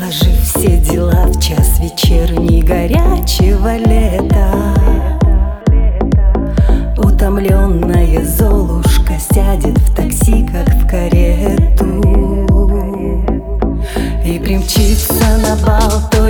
[0.00, 4.50] Отложив все дела в час вечерний горячего лета.
[6.96, 12.00] Утомленная Золушка сядет в такси, как в карету.
[14.24, 16.26] И примчится на бал, то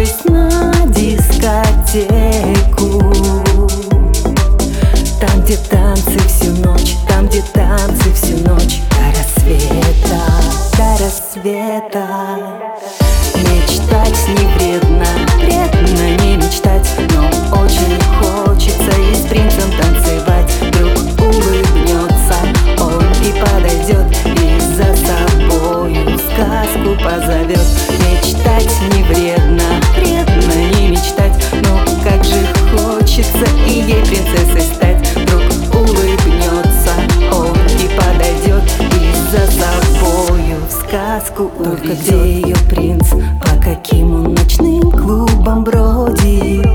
[41.40, 46.66] сказку Только где ее принц, по каким он ночным клубам бродит?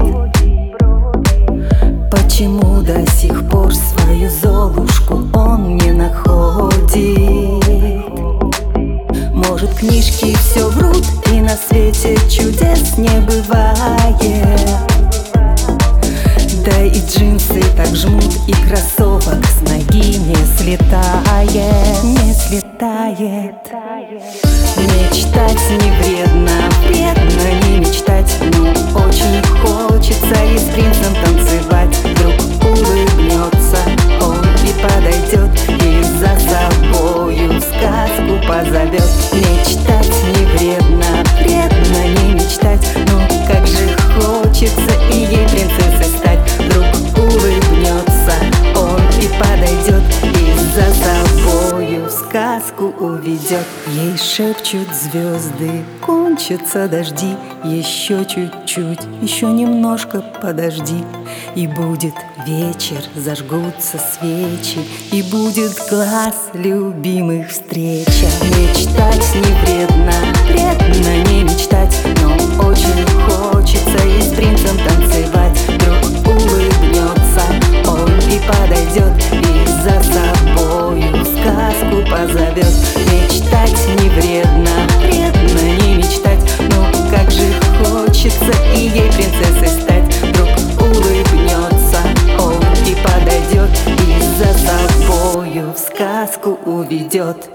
[2.11, 6.85] Почему до сих пор свою Золушку он не находит?
[9.33, 14.04] Может книжки все врут и на свете чудес не бывает
[17.95, 22.03] жмут и кроссовок с ноги не слетает.
[22.03, 23.55] Не слетает.
[24.77, 29.74] Мечтать не вредно, вредно не мечтать Но очень хочется
[52.35, 53.65] сказку уведет.
[53.87, 57.33] Ей шепчут звезды, кончатся дожди.
[57.63, 61.01] Еще чуть-чуть, еще немножко подожди.
[61.55, 62.13] И будет
[62.45, 64.79] вечер, зажгутся свечи.
[65.13, 69.44] И будет глаз любимых встреча Мечтать не
[82.09, 82.73] позовет
[83.11, 86.39] Мечтать не вредно, вредно не мечтать.
[86.59, 87.43] Но как же
[87.83, 90.15] хочется и ей принцессой стать.
[90.21, 90.49] Вдруг
[90.81, 91.99] улыбнется
[92.39, 93.69] он и подойдет
[94.07, 97.49] И за собою в сказку уведет